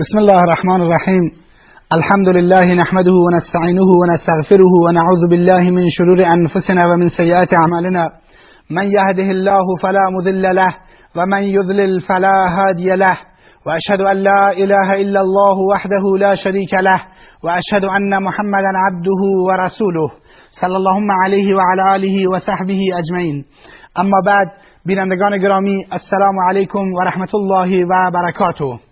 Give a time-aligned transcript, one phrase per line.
[0.00, 1.24] بسم الله الرحمن الرحیم
[1.92, 8.04] الحمد لله نحمده ونستعینه ونستغفره ونعوذ بالله من شرور انفسنا ومن سیئات اعمالنا
[8.70, 10.68] من يهده الله فلا مضل له
[11.16, 13.16] ومن يضلل فلا هادي له.
[13.66, 17.00] واشهد ان لا اله الا الله وحده لا شريك له.
[17.44, 20.08] واشهد ان محمدا عبده ورسوله.
[20.60, 23.44] صلی الله علیه و علی آله و صحبه اجمعین
[23.96, 24.48] اما بعد
[24.86, 28.87] بینندگان گرامی السلام علیکم و رحمت الله و برکاته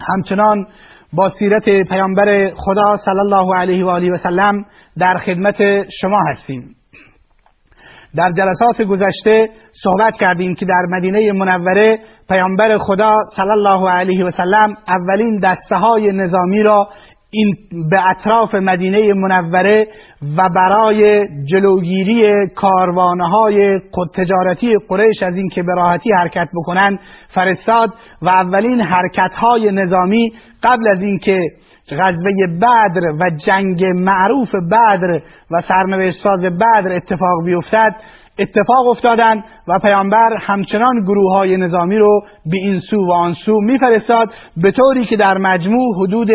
[0.00, 0.66] همچنان
[1.12, 4.64] با سیرت پیامبر خدا صلی الله علیه و آله و سلم
[4.98, 6.74] در خدمت شما هستیم.
[8.16, 9.48] در جلسات گذشته
[9.82, 11.98] صحبت کردیم که در مدینه منوره
[12.28, 16.88] پیامبر خدا صلی الله علیه و سلم اولین دسته های نظامی را
[17.30, 17.56] این
[17.90, 19.88] به اطراف مدینه منوره
[20.36, 23.80] و برای جلوگیری کاروانه های
[24.14, 30.32] تجارتی قریش از اینکه به راحتی حرکت بکنن فرستاد و اولین حرکت های نظامی
[30.62, 31.38] قبل از اینکه
[31.90, 35.20] غزوه بدر و جنگ معروف بدر
[35.50, 37.94] و سرنوشت ساز بدر اتفاق بیفتد
[38.38, 43.60] اتفاق افتادند و پیامبر همچنان گروه های نظامی رو به این سو و آن سو
[43.60, 46.30] میفرستاد به طوری که در مجموع حدود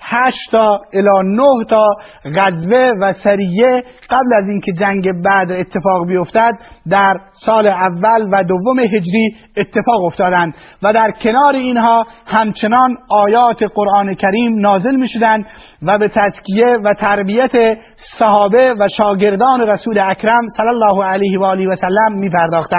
[0.00, 1.86] 8 تا الی 9 تا
[2.36, 6.52] غزوه و سریه قبل از اینکه جنگ بعد اتفاق بیفتد
[6.90, 14.14] در سال اول و دوم هجری اتفاق افتادند و در کنار اینها همچنان آیات قرآن
[14.14, 15.46] کریم نازل می شدند
[15.82, 21.68] و به تزکیه و تربیت صحابه و شاگردان رسول اکرم صلی الله علیه و آله
[21.68, 22.77] و سلم می پرداختند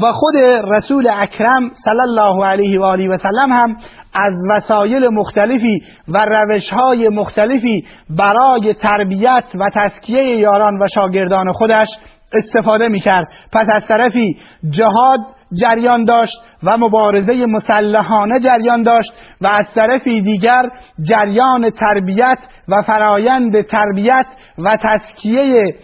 [0.00, 0.36] و خود
[0.74, 3.76] رسول اکرم صلی الله علیه و آله و سلم هم
[4.14, 11.88] از وسایل مختلفی و روشهای مختلفی برای تربیت و تسکیه یاران و شاگردان خودش
[12.32, 13.26] استفاده می‌کرد.
[13.52, 14.38] پس از طرفی
[14.70, 15.20] جهاد
[15.52, 20.62] جریان داشت و مبارزه مسلحانه جریان داشت و از طرفی دیگر
[21.02, 24.26] جریان تربیت و فرایند تربیت
[24.58, 25.74] و تسکیه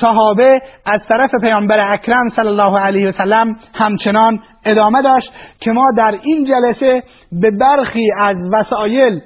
[0.00, 5.90] صحابه از طرف پیامبر اکرم صلی الله علیه و سلم همچنان ادامه داشت که ما
[5.96, 7.02] در این جلسه
[7.32, 9.20] به برخی از وسایل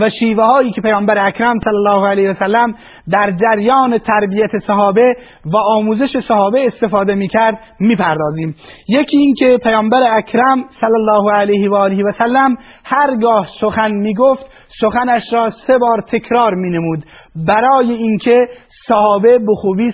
[0.00, 2.74] و شیوه هایی که پیامبر اکرم صلی الله علیه و سلم
[3.10, 8.54] در جریان تربیت صحابه و آموزش صحابه استفاده می‌کرد می‌پردازیم.
[8.88, 14.46] یکی این که پیامبر اکرم صلی الله علیه و آله و سلم هرگاه سخن می‌گفت
[14.80, 17.04] سخنش را سه بار تکرار مینمود.
[17.36, 18.48] برای اینکه
[18.86, 19.90] صحابه به خوبی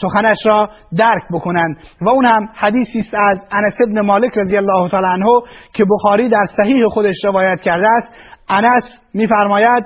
[0.00, 0.68] سخنش را
[0.98, 1.76] درک بکنند.
[2.00, 5.42] و اون هم حدیثی است از انس ابن مالک رضی الله تعالی عنه
[5.72, 8.12] که بخاری در صحیح خودش روایت کرده است.
[8.48, 9.84] انس میفرماید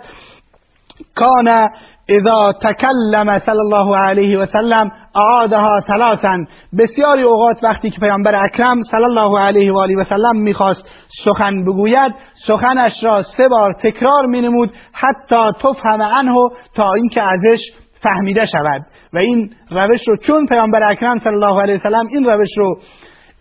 [1.15, 1.69] کان
[2.09, 6.37] اذا تکلم صلی الله علیه و سلم اعادها ثلاثا.
[6.79, 10.85] بسیاری اوقات وقتی که پیامبر اکرم صلی الله علیه و آله و سلم می‌خواست
[11.25, 12.15] سخن بگوید
[12.47, 16.35] سخنش را سه بار تکرار مینمود حتی تفهم عنه
[16.77, 17.61] تا اینکه ازش
[18.03, 18.87] فهمیده شود.
[19.13, 22.81] و این روش رو چون پیامبر اکرم صلی الله علیه و سلم این روش رو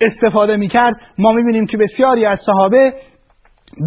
[0.01, 2.93] استفاده می‌کرد ما می‌بینیم که بسیاری از صحابه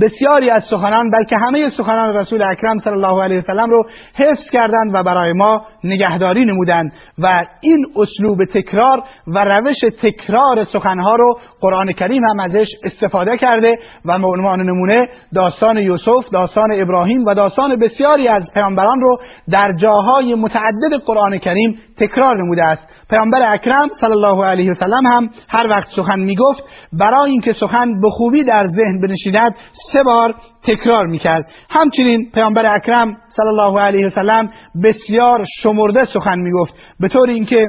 [0.01, 3.85] بسیاری از سخنان بلکه همه سخنان رسول اکرم صلی الله علیه وسلم رو
[4.15, 6.93] حفظ کردند و برای ما نگهداری نمودند.
[7.19, 13.79] و این اسلوب تکرار و روش تکرار سخنها رو قرآن کریم هم ازش استفاده کرده
[14.05, 19.19] و به عنوان نمونه داستان یوسف داستان ابراهیم و داستان بسیاری از پیامبران رو
[19.51, 22.89] در جاهای متعدد قرآن کریم تکرار نموده است.
[23.11, 26.63] پیامبر اکرم صلی الله علیه وسلم هم هر وقت سخن می‌گفت
[26.93, 31.47] برای اینکه سخن به خوبی در ذهن بنشیند سه بار تکرار می‌کرد.
[31.71, 34.51] همچنین پیامبر اکرم صلی الله علیه وسلم
[34.85, 36.75] بسیار شمرده سخن می‌گفت.
[37.01, 37.69] به طور اینکه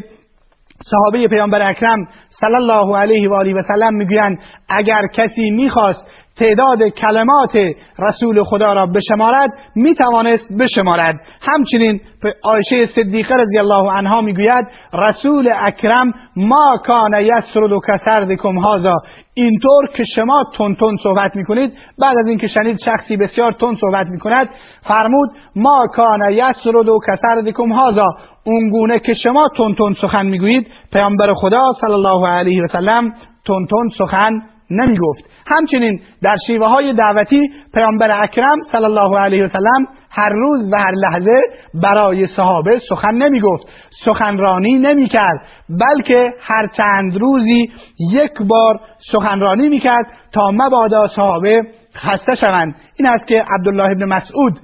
[0.85, 4.37] صحابه پیامبر اکرم صلی الله علیه و آله و سلم می‌گویند
[4.69, 6.05] اگر کسی می‌خواست
[6.37, 7.57] تعداد کلمات
[7.99, 11.15] رسول خدا را بشمارد می‌توانست بشمارد.
[11.41, 12.01] همچنین
[12.43, 18.93] عایشه صدیقه رضی الله عنها می‌گوید رسول اکرم ما کان یسرد و کسردکم هازا
[19.33, 24.07] اینطور که شما تون تون صحبت می‌کنید بعد از اینکه شنید شخصی بسیار تون صحبت
[24.07, 24.49] می‌کند
[24.81, 28.05] فرمود ما کان یسرد و کسردکم هازا
[28.43, 33.13] اونگونه که شما تون تون سخن می‌گویید پیامبر خدا صلی الله علیه و سلم
[33.45, 39.43] تون تون سخن نمی گفت همچنین در شیوه های دعوتی پیامبر اکرم صلی الله علیه
[39.43, 41.41] و سلم هر روز و هر لحظه
[41.73, 43.67] برای صحابه سخن نمی گفت
[44.03, 47.71] سخنرانی نمی کرد بلکه هر چند روزی
[48.13, 48.79] یک بار
[49.11, 51.61] سخنرانی می کرد تا مبادا صحابه
[51.95, 52.75] خسته شوند.
[52.95, 54.59] این است که عبدالله ابن مسعود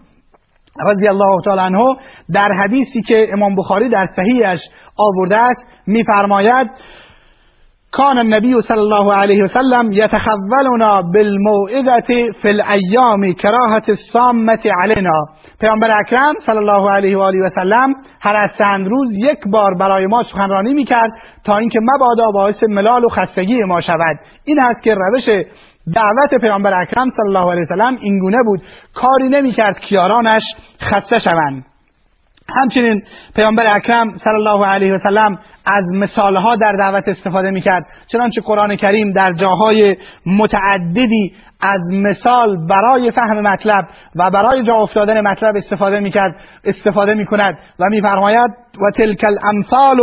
[0.86, 1.96] رضی الله تعالی عنه
[2.34, 6.72] در حدیثی که امام بخاری در صحیحش آورده است میفرماید
[7.92, 15.26] کان النبی صلی الله علیه وسلم یتخولنا بالموعظه فی الایام کراهت السامه علینا
[15.60, 19.76] پیامبر اکرم صلی الله علیه و آله و سلم هر از چند روز یک بار
[19.80, 21.12] برای ما سخنرانی می‌کرد
[21.44, 24.18] تا اینکه مبادا باعث ملال و خستگی ما شود.
[24.46, 25.30] این است که روش
[25.96, 28.62] دعوت پیامبر اکرم صلی الله علیه و سلم اینگونه بود.
[28.94, 30.44] کاری نمی‌کرد کیارانش
[30.82, 31.66] خسته شوند.
[32.56, 33.02] همچنین
[33.36, 35.40] پیامبر اکرم صلی الله علیه و سلم
[35.77, 37.86] از مثالها در دعوت استفاده می‌کرد.
[38.07, 39.95] چنانچه قرآن کریم در جاهای
[40.25, 43.86] متعددی از مثال برای فهم مطلب
[44.16, 48.51] و برای جا افتادن مطلب استفاده می‌کرد استفاده می‌کند و میفرماید
[48.81, 49.98] و تلک الامثال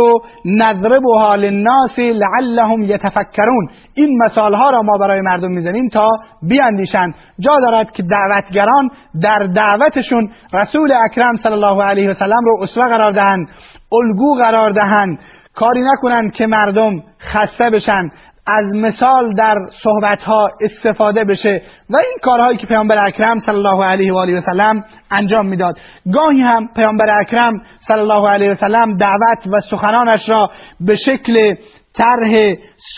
[0.45, 3.69] نضربها للناس لعلهم یتفکرون.
[3.93, 6.07] این مثال ها را ما برای مردم می‌زنیم تا
[6.41, 7.15] بیاندیشند.
[7.39, 8.89] جا دارد که دعوتگران
[9.21, 13.47] در دعوتشون رسول اکرم صلی الله علیه و سلم رو اسوه قرار دهند.
[13.93, 15.19] الگو قرار دهند.
[15.55, 18.11] کاری نکنند که مردم خسته بشن.
[18.47, 21.61] از مثال در صحبت ها استفاده بشه.
[21.89, 25.75] و این کارهایی که پیامبر اکرم صلی الله علیه و آله و سلم انجام می‌داد.
[26.13, 30.49] گاهی هم پیامبر اکرم صلی الله علیه و سلم دعوت و سخنانش را
[30.79, 31.55] به شکل
[31.93, 32.53] طرح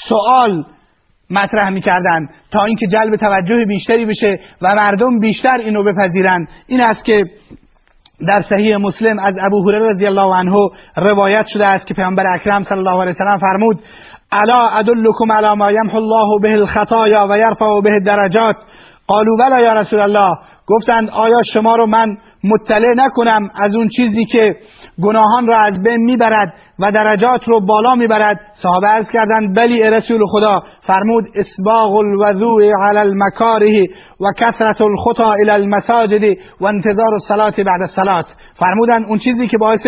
[0.08, 0.66] سوال
[1.30, 2.30] مطرح می‌کردند.
[2.52, 6.48] تا اینکه جلب توجه بیشتری بشه و مردم بیشتر اینو بپذیرند.
[6.68, 7.24] این است که
[8.28, 10.56] در صحیح مسلم از ابو هریره رضی الله عنه
[10.98, 13.80] روایت شده است که پیامبر اکرم صلی الله علیه و سلم فرمود
[14.32, 18.56] الا ادلكم على ما يمحو الله به الخطايا و یرفع به الدرجات؟
[19.08, 20.36] قالوا بلا یا رسول الله
[20.68, 24.56] گفتند آیا شما رو من مطلع نکنم از اون چیزی که
[25.02, 28.40] گناهان را از بین می‌برد؟ و درجات رو بالا می‌برد.
[28.54, 33.88] صحابه عرض کردند بلی رسول خدا فرمود اسباغ الوضوء على المکاره
[34.20, 38.26] و کثرت الخطا الى المساجد و انتظار الصلاه بعد الصلاه
[38.60, 39.88] فرمودند اون چیزی که باعث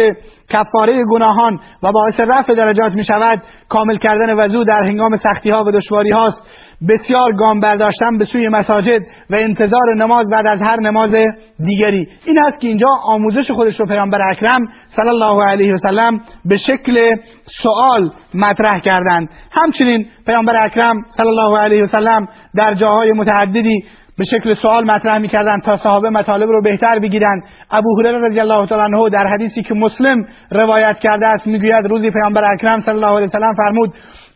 [0.49, 5.63] کفاره گناهان و باعث رفع درجات می شود کامل کردن وضوع در هنگام سختی ها
[5.63, 6.41] و دشواری هاست.
[6.89, 11.15] بسیار گام برداشتن به سوی مساجد و انتظار نماز بعد از هر نماز
[11.59, 12.07] دیگری.
[12.25, 16.57] این است که اینجا آموزش خودش رو پیامبر اکرم صلی الله علیه و سلم به
[16.57, 17.09] شکل
[17.45, 19.29] سوال مطرح کردند.
[19.51, 23.83] همچنین پیامبر اکرم صلی الله علیه و سلم در جاهای متعددی
[24.21, 27.41] به شکل سوال مطرح می‌کردن تا صحابه مطالب رو بهتر بگیرن.
[27.71, 32.11] ابو هریره رضی الله تعالی عنه در حدیثی که مسلم روایت کرده است می‌گوید روزی
[32.11, 33.93] پیامبر اکرم صلی الله علیه وسلم فرمود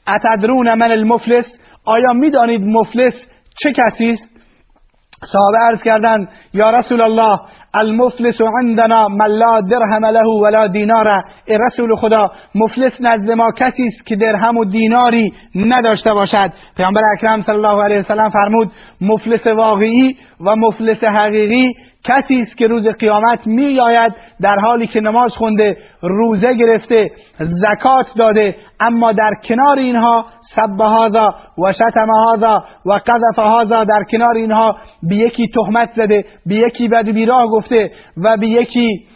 [0.08, 3.32] اتدرون من المفلس؟ آیا می‌دانید مفلس
[3.64, 4.35] چه کسی است؟
[5.26, 7.40] صحابه عرض کردند یا رسول الله
[7.76, 11.08] المفلس عندنا من لا درهم له ولا دینار.
[11.46, 16.52] ای رسول خدا مفلس نزد ما کسی است که درهم و دیناری نداشته باشد.
[16.78, 21.74] پیامبر اکرم صلی الله علیه وسلم فرمود مفلس واقعی و مفلس حقیقی
[22.08, 28.56] کسی است که روز قیامت میآید در حالی که نماز خونده روزه گرفته زکات داده
[28.80, 34.76] اما در کنار اینها سب هذا و شتم هذا و قذف هذا در کنار اینها
[35.04, 39.08] به یکی تهمت زده به یکی بد بیراه گفته و به یکی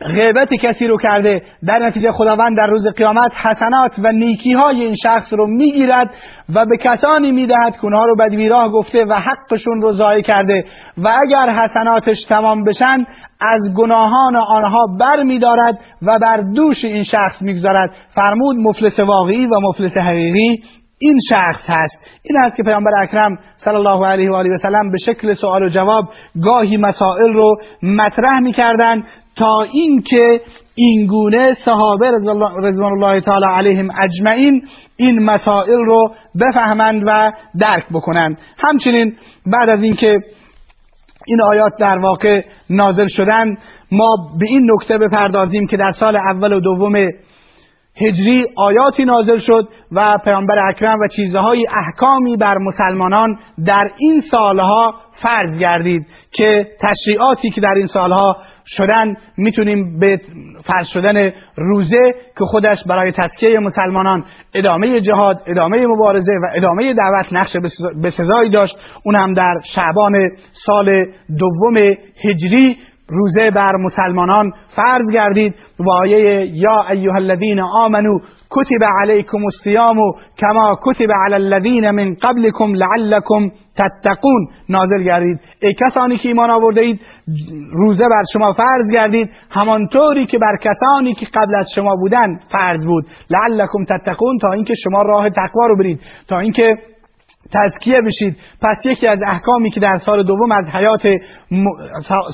[0.00, 4.94] غیبت کسی رو کرده در نتیجه خداوند در روز قیامت حسنات و نیکی های این
[5.02, 6.10] شخص رو می‌گیرد
[6.54, 10.64] و به کسانی می‌دهد که اونها رو بدبیراه گفته و حقشون رو ضایع کرده.
[10.98, 13.06] و اگر حسناتش تمام بشن
[13.40, 17.90] از گناهان آنها بر میدارد و بر دوش این شخص می‌گذارد.
[18.08, 20.62] فرمود مفلس واقعی و مفلس حقیقی
[21.00, 21.98] این شخص هست.
[22.22, 25.62] این است که پیامبر اکرم صلی الله علیه و آله و سلم به شکل سوال
[25.62, 26.04] و جواب
[26.44, 29.04] گاهی مسائل رو مطرح می‌کردند.
[29.38, 30.40] تا اینکه
[30.74, 32.10] اینگونه صحابه
[32.62, 38.38] رضوان الله تعالی علیهم اجمعین این مسائل رو بفهمند و درک بکنند.
[38.58, 39.16] همچنین
[39.46, 40.18] بعد از اینکه
[41.26, 43.56] این آیات در واقع نازل شدن
[43.92, 46.94] ما به این نکته بپردازیم که در سال اول و دوم
[47.96, 54.94] هجری آیاتی نازل شد و پیامبر اکرم و چیزهای احکامی بر مسلمانان در این سالها
[55.12, 60.20] فرض گردید که تشریعاتی که در این سالها شدن می‌تونیم به
[60.64, 67.32] فرض شدن روزه که خودش برای تسکیه مسلمانان ادامه جهاد ادامه مبارزه و ادامه دعوت
[67.32, 67.56] نقش
[68.04, 70.12] بسزایی داشت اون هم در شعبان
[70.52, 71.04] سال
[71.38, 71.76] دوم
[72.24, 72.76] هجری
[73.08, 78.18] روزه بر مسلمانان فرض گردید و آیه یا ایها الذین آمنو
[78.50, 79.96] کتب علیکم الصیام
[80.38, 84.48] کما کتب علی الذین من قبلکم لعلکم تتقون.
[84.68, 85.40] نازل گردید.
[85.62, 87.00] ای کسانی که ایمان آورده اید
[87.72, 89.30] روزه بر شما فرض گردید.
[89.50, 93.04] همانطوری که بر کسانی که قبل از شما بودن فرض بود.
[93.30, 96.00] لعلکم تتقون تا اینکه شما راه تقوا رو برید.
[96.28, 96.76] تا اینکه
[97.54, 98.36] تزکیه بشید.
[98.62, 101.18] پس یکی از احکامی که در سال دوم از حیات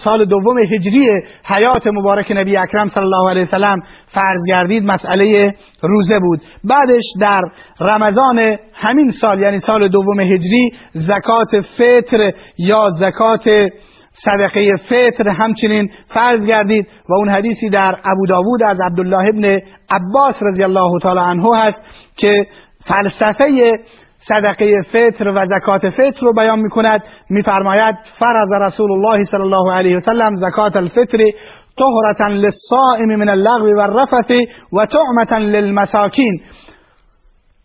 [0.01, 1.09] سال دوم هجری
[1.45, 6.41] حیات مبارک نبی اکرم صلی الله علیه وسلم فرض گردید مسئله روزه بود.
[6.65, 7.41] بعدش در
[7.81, 13.49] رمضان همین سال یعنی سال دوم هجری زکات فطر یا زکات
[14.15, 20.43] صدقه فطر همچنین فرض گردید و اون حدیثی در ابو داوود از عبدالله ابن عباس
[20.43, 21.81] رضی الله تعالی عنه هست
[22.17, 22.47] که
[22.85, 23.73] فلسفه
[24.29, 29.97] صدقه فطر و زکات فطر رو بیان می‌کند میفرماید فرض رسول الله صلی الله علیه
[29.97, 31.19] وسلم زکات الفطر
[31.79, 34.31] طهرة للصائم من اللغو والرفث
[34.73, 36.41] و طعمة للمساکین.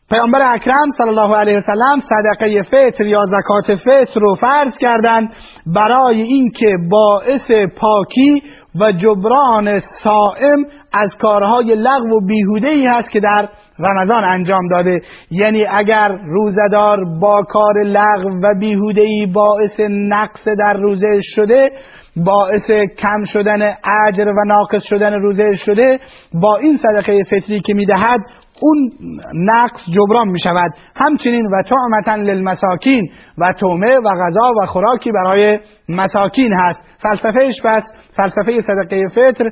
[0.09, 5.33] پیامبر اکرم صلی الله علیه وسلم صدقه فطر یا زکات فطر رو فرض کردند
[5.65, 7.51] برای اینکه باعث
[7.81, 8.43] پاکی
[8.75, 13.49] و جبران صائم از کارهای لغو و بیهوده ای هست که در
[13.79, 15.01] رمضان انجام داده.
[15.31, 21.69] یعنی اگر روزدار با کار لغو و بیهوده ای باعث نقص در روزه شده
[22.15, 23.62] باعث کم شدن
[24.07, 26.00] اجر و ناقص شدن روزه شده
[26.33, 28.19] با این صدقه فطری که می‌دهد
[28.62, 28.91] اون
[29.33, 35.59] نقص جبران می شود همچنین و طعمتا للمساکین و تومه و غذا و خوراکی برای
[35.89, 36.83] مساکین هست.
[36.98, 37.83] فلسفهش پس
[38.17, 39.50] فلسفه صدقه فطر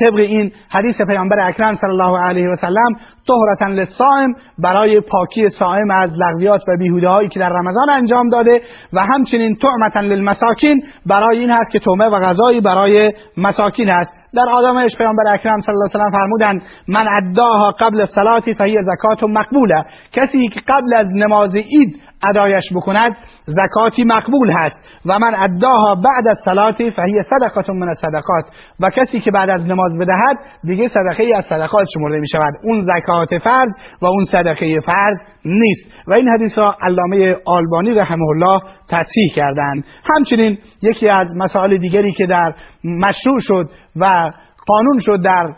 [0.00, 2.94] طبق این حدیث پیامبر اکرم صلی الله علیه و سلم
[3.26, 8.60] طهرتا للصائم برای پاکی صائم از لغویات و بیهوده هایی که در رمضان انجام داده
[8.92, 14.12] و همچنین طعمتا للمساکین برای این هست که تومه و غذایی برای مساکین هست.
[14.34, 19.22] در آدمش پیامبر اکرم صلی الله علیه و فرمودند من اداها قبل الصلاه فهی زکات
[19.22, 19.84] مقبوله.
[20.12, 24.80] کسی که قبل از نماز عید ادایش بکند زکاتی مقبول هست.
[25.06, 28.44] و من اداها بعد از صلاتی فهی صدقات من صدقات.
[28.80, 32.80] و کسی که بعد از نماز بدهد دیگه صدقه از صدقات شمرده می شود اون
[32.80, 35.90] زکات فرض و اون صدقه فرض نیست.
[36.06, 39.84] و این حدیث را علامه آلبانی رحمه الله تصحیح کردند.
[40.16, 44.30] همچنین یکی از مسائل دیگری که در مشروع شد و
[44.66, 45.54] قانون شد در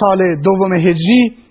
[0.00, 1.45] سال دوم هجری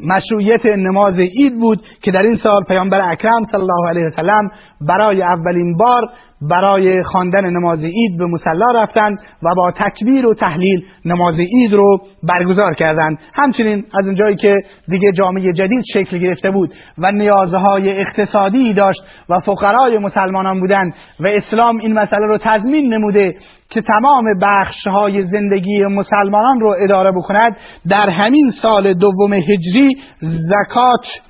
[0.00, 5.22] مشروعیت نماز عید بود که در این سال پیامبر اکرم صلی الله علیه وسلم برای
[5.22, 6.02] اولین بار
[6.50, 11.98] برای خواندن نماز عید به مصلا رفتند و با تکبیر و تحلیل نماز عید رو
[12.22, 13.18] برگزار کردند.
[13.34, 14.54] همچنین از اونجایی که
[14.88, 21.26] دیگه جامعه جدید شکل گرفته بود و نیازهای اقتصادی داشت و فقرای مسلمانان بودند و
[21.26, 23.34] اسلام این مسئله رو تضمین نموده
[23.70, 27.56] که تمام بخش های زندگی مسلمانان رو اداره بکند
[27.88, 31.20] در همین سال دوم هجری زکات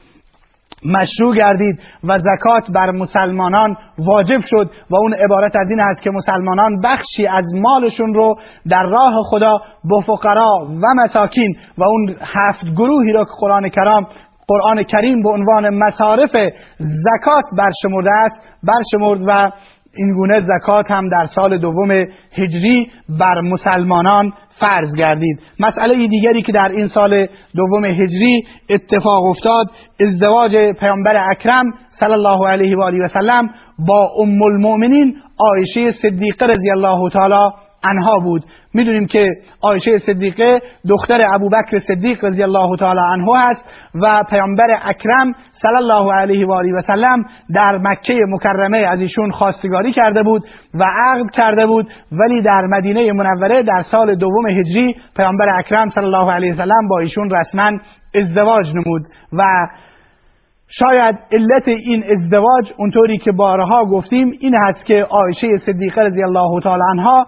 [0.84, 6.10] مشروع گردید و زکات بر مسلمانان واجب شد و اون عبارت از این است که
[6.10, 8.34] مسلمانان بخشی از مالشون رو
[8.70, 14.06] در راه خدا به فقرا و مساکین و اون هفت گروهی را که قرآن کرام
[14.48, 16.30] قرآن کریم به عنوان مصارف
[16.78, 19.50] زکات برشمرده است برشمرد و
[19.96, 21.90] این گونه زکات هم در سال دوم
[22.32, 25.40] هجری بر مسلمانان فرض گردید.
[25.60, 29.66] مسئله دیگری که در این سال دوم هجری اتفاق افتاد
[30.00, 36.46] ازدواج پیامبر اکرم صلی الله علیه و آله و سلم با ام المؤمنین عایشه صدیقه
[36.46, 38.44] رضی الله تعالی انها بود.
[38.74, 39.26] می‌دونیم که
[39.62, 43.64] عایشه صدیقه دختر ابوبکر صدیق رضی الله تعالی عنه هست
[43.94, 47.24] و پیامبر اکرم صلی الله علیه و آله و سلم
[47.54, 50.42] در مکه مکرمه از ایشون خواستگاری کرده بود
[50.74, 51.86] و عقد کرده بود.
[52.12, 56.88] ولی در مدینه منوره در سال دوم هجری پیامبر اکرم صلی الله علیه و سلم
[56.90, 57.70] با ایشون رسما
[58.14, 59.42] ازدواج نمود و
[60.68, 66.60] شاید علت این ازدواج اونطوری که بارها گفتیم این هست که عایشه صدیقه رضی الله
[66.62, 67.26] تعالی عنها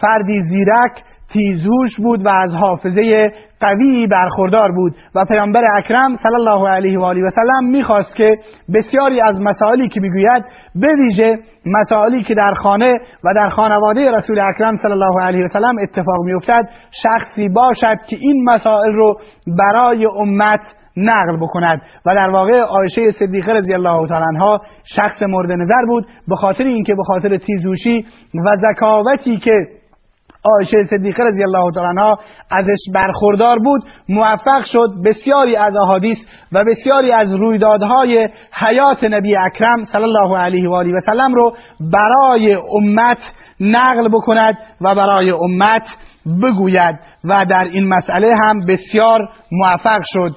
[0.00, 1.02] فردی زیرک
[1.32, 4.94] تیزهوش بود و از حافظه قوی برخوردار بود.
[5.14, 8.36] و پیامبر اکرم صلی الله علیه و آله و سلم می‌خواست که
[8.74, 14.38] بسیاری از مسائلی که می‌گوید به ویژه مسائلی که در خانه و در خانواده رسول
[14.38, 20.06] اکرم صلی الله علیه و سلم اتفاق میافتد شخصی باشد که این مسائل رو برای
[20.18, 20.60] امت
[20.96, 21.82] نقل بکند.
[22.06, 24.60] و در واقع عایشه صدیقه رضی الله تعالی عنها
[24.96, 29.66] شخص مورد نظر بود به خاطر اینکه به خاطر تیزوشی و ذکاوتی که
[30.44, 32.18] عایشه صدیقه رضی الله تعالی عنها
[32.50, 36.18] ازش برخوردار بود موفق شد بسیاری از احادیث
[36.52, 41.56] و بسیاری از رویدادهای حیات نبی اکرم صلی الله علیه و آله و سلم رو
[41.80, 45.96] برای امت نقل بکند و برای امت
[46.42, 49.20] بگوید و در این مسئله هم بسیار
[49.52, 50.30] موفق شد.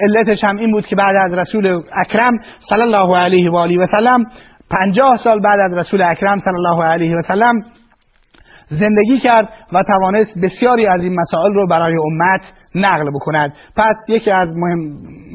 [0.00, 3.86] علتش هم این بود که بعد از رسول اکرم صلی الله علیه و آله و
[3.86, 4.24] سلم
[4.70, 7.54] 50 سال بعد از رسول اکرم صلی الله علیه و سلم
[8.70, 13.52] زندگی کرد و توانست بسیاری از این مسائل رو برای امت نقل بکند.
[13.76, 14.78] پس یکی از مهم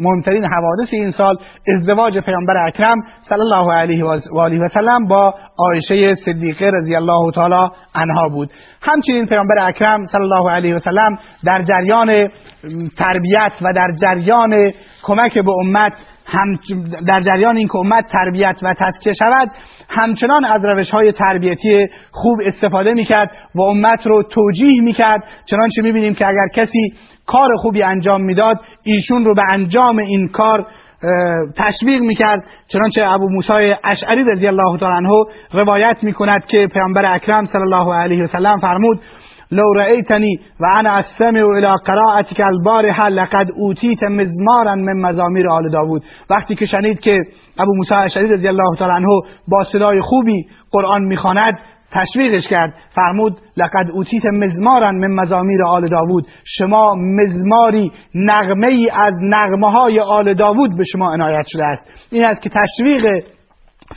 [0.01, 1.35] مهمترین حوادث این سال
[1.75, 7.31] ازدواج پیامبر اکرم صلی الله علیه و آله و سلم با عایشه صدیقه رضی الله
[7.31, 8.49] تعالی عنها بود.
[8.81, 12.29] همچنین پیامبر اکرم صلی الله علیه و سلم در جریان
[12.97, 14.71] تربیت و در جریان
[15.03, 15.93] کمک به امت
[16.35, 16.59] هم
[17.07, 19.51] در جریان این که امت تربیت و تزکیه شود
[19.89, 25.23] همچنان از روش های تربیتی خوب استفاده می‌کرد و امت رو توجیه می‌کرد.
[25.45, 26.79] چنانچه می‌بینیم که اگر کسی
[27.25, 30.67] کار خوبی انجام می‌داد ایشون رو به انجام این کار
[31.57, 32.43] تشویق می‌کرد.
[32.67, 35.23] چنانچه ابو موسی اشعری رضی الله تعالی عنه
[35.53, 39.01] روایت می‌کند که پیامبر اکرم صلی الله علیه و سلم فرمود
[39.55, 46.03] لو رأيتني وانا استمع الى قراءتك البارحه لقد أوتيت مزمارا من مزامير آل داوود.
[46.29, 47.19] وقتی که شنید که
[47.59, 49.07] ابو موسی اشعری رضی الله تعالی عنه
[49.47, 51.59] با صدای خوبی قرآن می‌خواند
[51.91, 52.73] تشویقش کرد.
[52.89, 56.27] فرمود لقد أوتيت مزمارا من مزامير آل داوود.
[56.43, 61.91] شما مزماری نغمه ای از نغمه های آل داوود به شما عنایت شده است.
[62.11, 63.23] این است که تشویق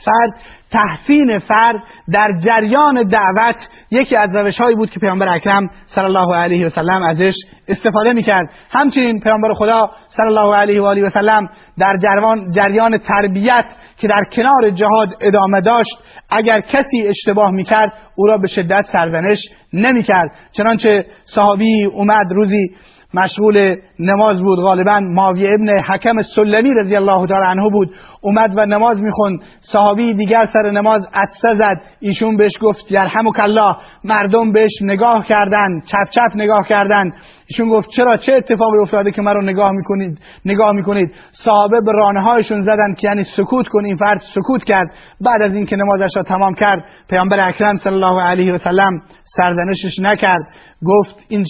[0.05, 0.33] فرد
[0.71, 1.75] تحسین فرد
[2.13, 6.69] در جریان دعوت یکی از روش هایی بود که پیامبر اکرم صلی الله علیه و
[6.69, 7.33] سلم ازش
[7.67, 8.49] استفاده می‌کرد.
[8.71, 13.65] همچنین پیامبر خدا صلی الله علیه و آله و سلم در جریان جریان تربیت
[13.97, 15.97] که در کنار جهاد ادامه داشت
[16.29, 19.39] اگر کسی اشتباه می‌کرد او را به شدت سرزنش
[19.73, 20.31] نمی‌کرد.
[20.51, 22.75] چنانچه صحابی اومد روزی
[23.13, 27.95] مشغول نماز بود غالبا ماوی ابن حکم سلمی رضی الله تعالی عنه بود.
[28.21, 29.39] اومد و نماز می‌خوند.
[29.59, 31.81] صحابی دیگر سر نماز عطسه زد.
[31.99, 37.11] ایشون بهش گفت یرحمک الله مردم بهش نگاه کردن چپ چپ نگاه کردن
[37.47, 41.11] ایشون گفت چرا؟ چه اتفاقی افتاده که مرا نگاه می‌کنید؟ نگاه می‌کنید.
[41.31, 44.87] صحابه به رانه هایشون زدن که یعنی سکوت کن این فرد سکوت کرد.
[45.21, 49.99] بعد از اینکه نمازش را تمام کرد پیامبر اکرم صلی الله علیه و سلم سرزنشش
[49.99, 50.41] نکرد.
[50.85, 51.43] گفت این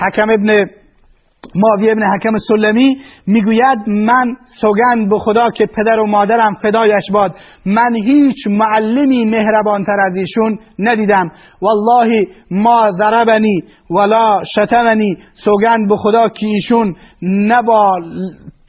[0.00, 0.66] حکم ابن
[1.54, 7.34] ماوی ابن حکم سلمی می‌گوید من سوگند به خدا که پدر و مادرم فدایش باد
[7.66, 11.30] من هیچ معلمی مهربانتر از ایشون ندیدم.
[11.62, 17.92] والله ما ضربنی ولا شتمنی سوگند به خدا که ایشون نه با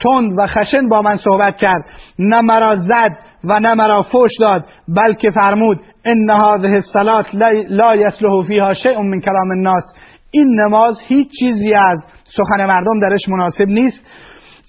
[0.04, 1.86] تند و خشن با من صحبت کرد
[2.20, 7.26] نه مرا زد و نه مرا فوش داد بلکه فرمود ان هذه الصلاه
[7.70, 9.84] لا يصلح فيها شيء من کلام الناس.
[10.32, 12.06] این نماز هیچ چیزی از
[12.38, 14.06] سخن مردم درش مناسب نیست.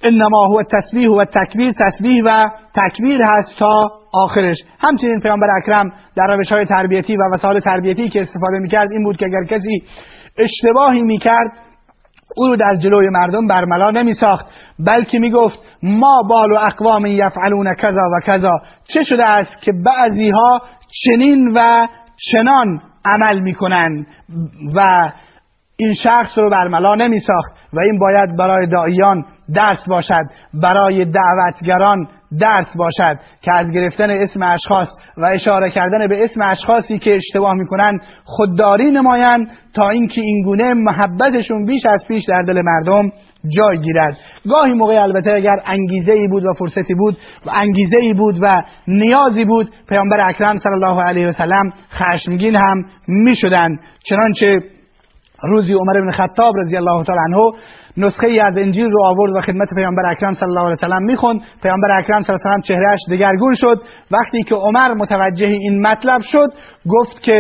[0.04, 2.44] انما هو تسبیح و تکبیر تسبیح و
[2.74, 4.56] تکبیر هست تا آخرش.
[4.80, 9.16] همچنین پیامبر اکرم در روش های تربیتی و وسایل تربیتی که استفاده می‌کرد این بود
[9.16, 9.82] که اگر کسی
[10.38, 11.52] اشتباهی می‌کرد
[12.36, 14.46] او رو در جلوی مردم برملا نمی ساخت
[14.78, 18.60] بلکه می گفت ما بال و اقوام یفعلون کذا و کذا.
[18.84, 20.60] چه شده است که بعضی ها
[21.04, 21.86] چنین و
[22.32, 24.06] چنان عمل می‌کنن
[24.74, 25.10] و
[25.84, 32.08] این شخص رو برملا نمی ساخت و این باید برای داییان درس باشد برای دعوتگران
[32.40, 37.54] درس باشد که از گرفتن اسم اشخاص و اشاره کردن به اسم اشخاصی که اشتباه
[37.54, 43.10] می‌کنن خودداری نمایند تا اینکه این گونه محبتشون بیش از پیش در دل مردم
[43.56, 44.16] جای گیرد.
[44.50, 47.16] گاهی موقع البته اگر انگیزه ای بود و فرصتی بود
[47.46, 52.56] و انگیزه ای بود و نیازی بود پیامبر اکرم صلی الله علیه و سلم خشمگین
[52.56, 53.80] هم می‌شدند.
[54.04, 54.60] چنانچه
[55.42, 57.52] روزی عمر بن خطاب رضی الله تعالی عنه
[57.96, 61.02] نسخه ای از انجیل رو آورد و خدمت پیامبر اکرم صلی الله علیه و سلم
[61.02, 61.40] می‌خوند.
[61.62, 63.82] پیامبر اکرم صلی الله علیه و چهرهش دگرگون شد.
[64.10, 66.48] وقتی که عمر متوجه این مطلب شد
[66.88, 67.38] گفت که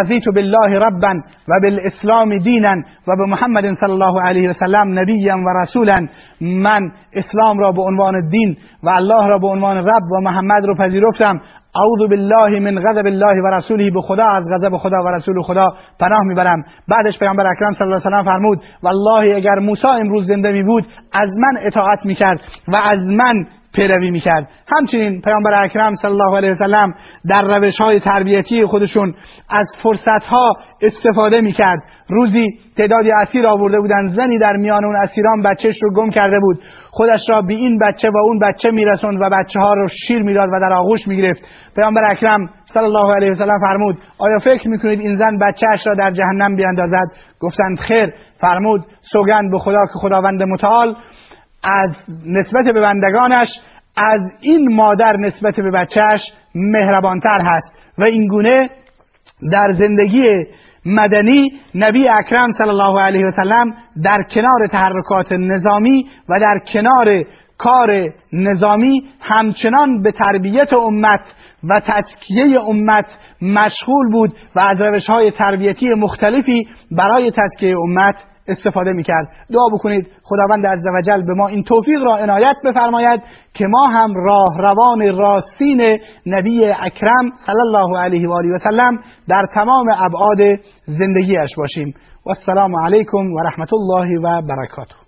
[0.00, 1.14] رضیت بالله ربا
[1.48, 2.74] و بالاسلام دینا
[3.08, 6.06] و به محمد صلی الله علیه و سلم نبیا و رسولا
[6.40, 10.74] من اسلام را به عنوان دین و الله را به عنوان رب و محمد رو
[10.74, 11.40] پذیرفتم.
[11.76, 15.68] اعوذ بالله من غضب الله و رسوله به خدا از غضب خدا و رسول خدا
[16.00, 16.64] پناه می‌برم.
[16.88, 20.86] بعدش پیامبر اکرم صلی الله علیه و فرمود والله اگر موسی امروز زنده می بود
[21.12, 24.48] از من اطاعت می‌کرد و از من پیروی می‌کرد.
[24.76, 26.94] همچنین پیامبر اکرم صلی الله علیه وسلم
[27.28, 29.14] در روش های تربیتی خودشون
[29.50, 31.78] از فرصت ها استفاده می‌کرد.
[32.08, 32.44] روزی
[32.76, 36.62] تعدادی اسیر آورده بودن زنی در میان اون اسیران بچهش رو گم کرده بود.
[36.90, 40.48] خودش را به این بچه و اون بچه میرسوند و بچه ها رو شیر می‌داد
[40.52, 41.42] و در آغوش می‌گرفت.
[41.76, 46.10] پیامبر اکرم صلی الله علیه وسلم فرمود آیا فکر می‌کنید این زن بچهش را در
[46.10, 47.06] جهنم بیاندازد؟
[47.40, 48.14] گفتند خیر.
[48.40, 50.94] فرمود سوگند به خدا که خداوند متعال
[51.68, 53.60] از نسبت به بندگانش
[53.96, 57.72] از این مادر نسبت به بچهش مهربانتر هست.
[57.98, 58.70] و این گونه
[59.52, 60.26] در زندگی
[60.86, 67.24] مدنی نبی اکرم صلی الله علیه و سلم در کنار تحرکات نظامی و در کنار
[67.58, 71.20] کار نظامی همچنان به تربیت امت
[71.64, 73.06] و تزکیه امت
[73.42, 78.14] مشغول بود و از روش های تربیتی مختلفی برای تزکیه امت
[78.48, 79.28] استفاده می‌کرد.
[79.52, 80.06] دعا بکنید.
[80.22, 83.22] خداوند عزوجل به ما این توفیق را عنایت بفرماید
[83.54, 85.80] که ما هم راه روان راستین
[86.26, 90.38] نبی اکرم صلی الله علیه و آله و سلم در تمام ابعاد
[90.86, 91.94] زندگیش باشیم.
[92.26, 95.07] و السلام علیکم و رحمت الله و برکاته.